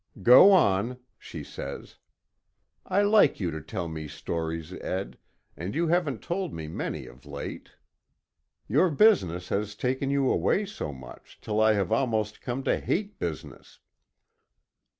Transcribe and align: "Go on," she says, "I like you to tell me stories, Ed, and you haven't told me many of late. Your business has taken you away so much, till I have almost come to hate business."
"Go 0.23 0.51
on," 0.51 0.97
she 1.19 1.43
says, 1.43 1.97
"I 2.87 3.03
like 3.03 3.39
you 3.39 3.51
to 3.51 3.61
tell 3.61 3.87
me 3.87 4.07
stories, 4.07 4.73
Ed, 4.73 5.15
and 5.55 5.75
you 5.75 5.89
haven't 5.89 6.23
told 6.23 6.55
me 6.55 6.67
many 6.67 7.05
of 7.05 7.23
late. 7.23 7.73
Your 8.67 8.89
business 8.89 9.49
has 9.49 9.75
taken 9.75 10.09
you 10.09 10.27
away 10.27 10.65
so 10.65 10.91
much, 10.91 11.37
till 11.39 11.61
I 11.61 11.73
have 11.73 11.91
almost 11.91 12.41
come 12.41 12.63
to 12.63 12.79
hate 12.79 13.19
business." 13.19 13.79